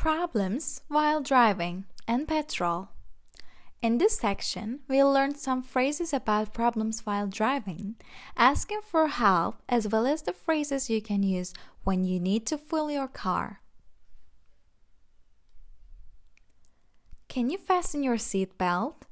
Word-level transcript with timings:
Problems 0.00 0.80
while 0.88 1.20
driving 1.20 1.84
and 2.08 2.26
petrol. 2.26 2.88
In 3.82 3.98
this 3.98 4.16
section, 4.16 4.80
we'll 4.88 5.12
learn 5.12 5.34
some 5.34 5.62
phrases 5.62 6.14
about 6.14 6.54
problems 6.54 7.04
while 7.04 7.26
driving, 7.26 7.96
asking 8.34 8.80
for 8.82 9.08
help, 9.08 9.56
as 9.68 9.88
well 9.88 10.06
as 10.06 10.22
the 10.22 10.32
phrases 10.32 10.88
you 10.88 11.02
can 11.02 11.22
use 11.22 11.52
when 11.84 12.04
you 12.04 12.18
need 12.18 12.46
to 12.46 12.56
fuel 12.56 12.90
your 12.90 13.08
car. 13.08 13.60
Can 17.28 17.50
you 17.50 17.58
fasten 17.58 18.02
your 18.02 18.16
seat 18.16 18.56
belt? 18.56 19.04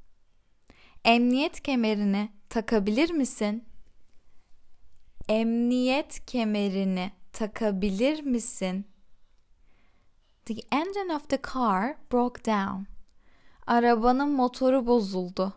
Emniyet 1.04 1.60
kemerini 1.60 2.30
takabilir 2.48 3.10
misin? 3.10 3.60
Emniyet 5.28 6.24
kemerini 6.24 7.12
takabilir 7.34 8.24
misin? 8.24 8.84
The 10.48 10.64
engine 10.72 11.10
of 11.10 11.28
the 11.28 11.36
car 11.36 11.98
broke 12.10 12.42
down. 12.42 12.86
Arabanın 13.66 14.30
motoru 14.30 14.86
bozuldu. 14.86 15.52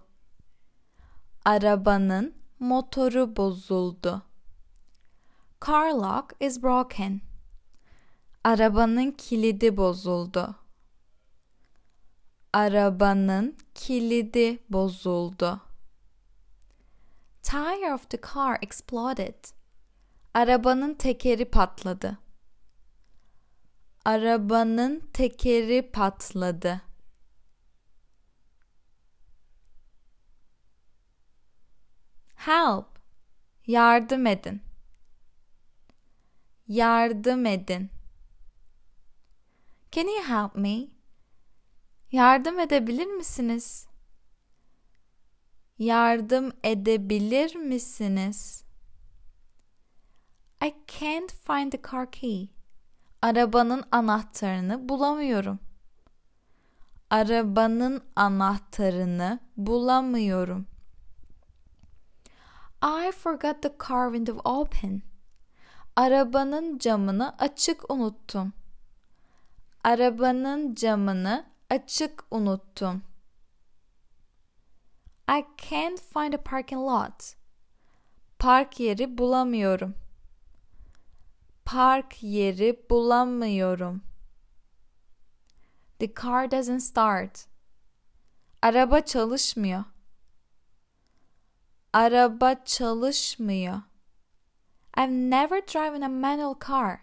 Arabanın 1.45 2.35
motoru 2.59 3.35
bozuldu. 3.35 4.21
Car 5.65 5.91
lock 5.91 6.35
is 6.39 6.63
broken. 6.63 7.21
Arabanın 8.43 9.11
kilidi 9.11 9.77
bozuldu. 9.77 10.55
Arabanın 12.53 13.57
kilidi 13.75 14.63
bozuldu. 14.69 15.61
Tire 17.43 17.93
of 17.93 18.09
the 18.09 18.19
car 18.33 18.57
exploded. 18.61 19.45
Arabanın 20.33 20.93
tekeri 20.93 21.45
patladı. 21.45 22.20
Arabanın 24.05 25.09
tekeri 25.13 25.91
patladı. 25.91 26.81
Help. 32.35 32.85
Yardım 33.67 34.27
edin. 34.27 34.61
Yardım 36.67 37.45
edin. 37.45 37.89
Can 39.91 40.07
you 40.07 40.23
help 40.23 40.55
me? 40.55 40.87
Yardım 42.11 42.59
edebilir 42.59 43.05
misiniz? 43.05 43.87
Yardım 45.77 46.53
edebilir 46.63 47.55
misiniz? 47.55 48.63
I 50.65 50.73
can't 50.99 51.31
find 51.31 51.71
the 51.71 51.81
car 51.91 52.11
key. 52.11 52.60
Arabanın 53.21 53.83
anahtarını 53.91 54.89
bulamıyorum. 54.89 55.59
Arabanın 57.09 58.03
anahtarını 58.15 59.39
bulamıyorum. 59.57 60.67
I 62.83 63.11
forgot 63.11 63.61
the 63.61 63.71
car 63.87 64.13
window 64.13 64.49
open. 64.49 65.01
Arabanın 65.95 66.77
camını 66.77 67.35
açık 67.37 67.91
unuttum. 67.91 68.53
Arabanın 69.83 70.75
camını 70.75 71.45
açık 71.69 72.23
unuttum. 72.31 73.03
I 75.29 75.45
can't 75.69 76.01
find 76.01 76.33
a 76.33 76.43
parking 76.43 76.81
lot. 76.81 77.33
Park 78.39 78.79
yeri 78.79 79.17
bulamıyorum. 79.17 80.00
Park 81.71 82.23
yeri 82.23 82.85
bulamıyorum. 82.89 84.01
The 85.99 86.13
car 86.21 86.51
doesn't 86.51 86.79
start. 86.79 87.45
Araba 88.61 89.01
çalışmıyor. 89.01 89.83
Araba 91.93 92.55
çalışmıyor. 92.65 93.81
I've 94.97 95.11
never 95.11 95.61
driven 95.67 96.01
a 96.01 96.09
manual 96.09 96.55
car. 96.67 96.99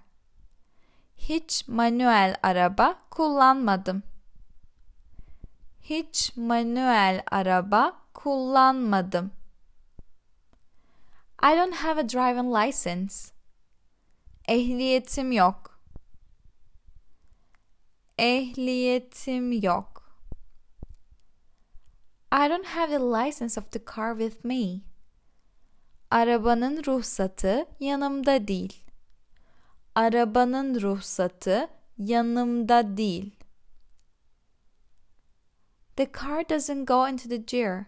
Hiç 1.16 1.68
manuel 1.68 2.36
araba 2.42 2.98
kullanmadım. 3.10 4.02
Hiç 5.80 6.36
manuel 6.36 7.22
araba 7.30 7.96
kullanmadım. 8.14 9.30
I 11.42 11.56
don't 11.56 11.74
have 11.74 12.00
a 12.00 12.08
driving 12.08 12.54
license. 12.54 13.37
Ehliyetim 14.48 15.32
yok. 15.32 15.80
Ehliyetim 18.18 19.52
yok. 19.52 19.98
I 22.32 22.48
don't 22.50 22.66
have 22.66 22.90
the 22.90 22.98
license 22.98 23.60
of 23.60 23.70
the 23.72 23.80
car 23.96 24.18
with 24.18 24.44
me. 24.44 24.80
Arabanın 26.10 26.84
ruhsatı 26.84 27.66
yanımda 27.80 28.48
değil. 28.48 28.84
Arabanın 29.94 30.80
ruhsatı 30.80 31.68
yanımda 31.98 32.96
değil. 32.96 33.36
The 35.96 36.12
car 36.12 36.48
doesn't 36.48 36.88
go 36.88 37.08
into 37.08 37.28
the 37.28 37.36
gear. 37.36 37.84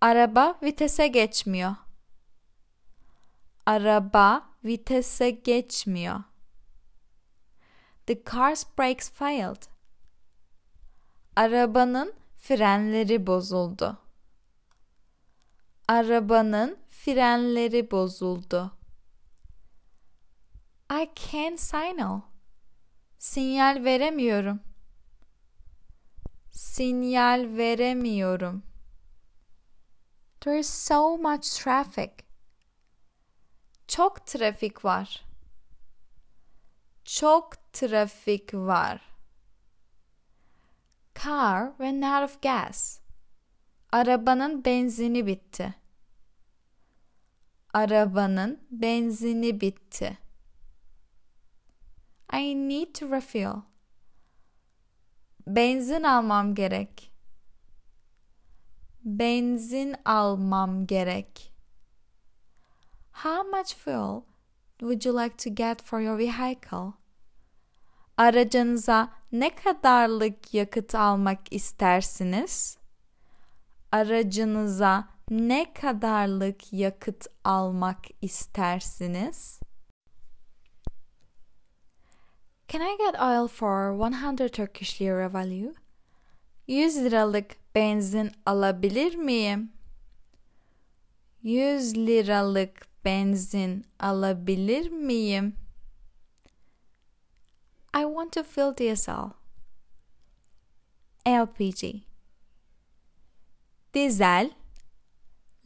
Araba 0.00 0.58
vitese 0.62 1.08
geçmiyor. 1.08 1.74
Araba 3.66 4.49
vitese 4.64 5.30
geçmiyor. 5.30 6.20
The 8.06 8.22
car's 8.24 8.66
brakes 8.78 9.10
failed. 9.10 9.62
Arabanın 11.36 12.14
frenleri 12.38 13.26
bozuldu. 13.26 13.98
Arabanın 15.88 16.78
frenleri 16.88 17.90
bozuldu. 17.90 18.72
I 20.92 21.10
can't 21.14 21.60
signal. 21.60 22.20
Sinyal 23.18 23.84
veremiyorum. 23.84 24.60
Sinyal 26.50 27.56
veremiyorum. 27.56 28.62
There 30.40 30.58
is 30.58 30.70
so 30.70 31.16
much 31.16 31.62
traffic. 31.62 32.29
Çok 33.90 34.26
trafik 34.26 34.84
var. 34.84 35.24
Çok 37.04 37.72
trafik 37.72 38.54
var. 38.54 39.00
Car 41.24 41.72
ran 41.80 42.02
out 42.02 42.30
of 42.30 42.42
gas. 42.42 43.00
Arabanın 43.92 44.64
benzini 44.64 45.26
bitti. 45.26 45.74
Arabanın 47.72 48.66
benzini 48.70 49.60
bitti. 49.60 50.18
I 52.32 52.68
need 52.68 52.94
to 52.94 53.10
refill. 53.10 53.62
Benzin 55.46 56.02
almam 56.02 56.54
gerek. 56.54 57.12
Benzin 59.04 59.96
almam 60.04 60.86
gerek. 60.86 61.49
How 63.22 63.42
much 63.42 63.74
fuel 63.74 64.24
would 64.80 65.04
you 65.04 65.12
like 65.12 65.36
to 65.38 65.50
get 65.50 65.82
for 65.82 66.00
your 66.00 66.16
vehicle? 66.16 66.94
Aracınıza 68.16 69.12
ne 69.32 69.54
kadarlık 69.54 70.54
yakıt 70.54 70.94
almak 70.94 71.52
istersiniz? 71.52 72.78
Aracınıza 73.92 75.08
ne 75.30 75.72
kadarlık 75.72 76.72
yakıt 76.72 77.26
almak 77.44 78.04
istersiniz? 78.22 79.60
Can 82.68 82.80
I 82.80 82.96
get 82.98 83.20
oil 83.20 83.48
for 83.48 83.92
100 84.38 84.50
Turkish 84.52 85.00
lira 85.00 85.32
value? 85.32 85.74
100 86.66 86.96
liralık 86.96 87.56
benzin 87.74 88.32
alabilir 88.46 89.14
miyim? 89.14 89.72
100 91.42 91.96
liralık 91.96 92.89
benzin 93.04 93.84
alabilir 93.98 94.90
miyim? 94.90 95.56
I 97.94 98.04
want 98.04 98.32
to 98.32 98.42
fill 98.42 98.76
diesel. 98.76 99.30
LPG. 101.26 102.02
Dizel 103.94 104.50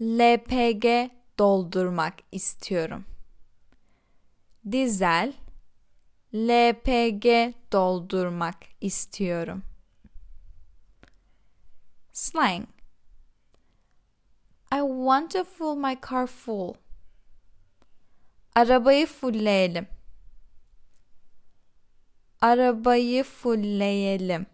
LPG 0.01 1.11
doldurmak 1.39 2.15
istiyorum. 2.33 3.05
Dizel 4.73 5.33
LPG 6.33 7.55
doldurmak 7.73 8.57
istiyorum. 8.81 9.63
Slang 12.13 12.67
I 14.73 14.83
want 14.83 15.31
to 15.31 15.45
fill 15.45 15.77
my 15.77 15.95
car 15.95 16.27
full. 16.27 16.77
Arabayı 18.55 19.07
fullleyelim. 19.07 19.87
Arabayı 22.41 23.25
fullleyelim. 23.25 24.47